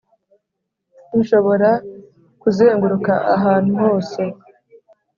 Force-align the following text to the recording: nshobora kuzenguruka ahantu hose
nshobora 1.19 1.69
kuzenguruka 2.41 3.13
ahantu 3.35 3.71
hose 3.81 4.21